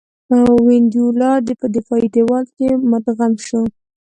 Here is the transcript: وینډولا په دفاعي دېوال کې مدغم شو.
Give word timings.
وینډولا 0.65 1.31
په 1.59 1.65
دفاعي 1.75 2.07
دېوال 2.15 2.45
کې 2.57 2.67
مدغم 2.91 3.33
شو. 3.47 3.61